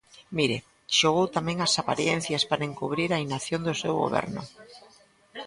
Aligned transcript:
Mire, 0.37 0.57
xogou 0.97 1.25
tamén 1.37 1.57
ás 1.65 1.73
aparencias 1.81 2.43
para 2.49 2.67
encubrir 2.69 3.09
a 3.13 3.21
inacción 3.25 3.61
do 3.63 3.73
seu 3.81 3.93
goberno. 4.03 4.41